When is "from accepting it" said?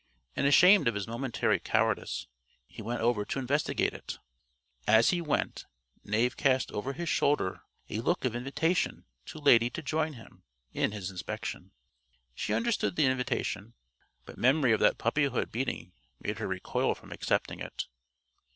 16.95-17.85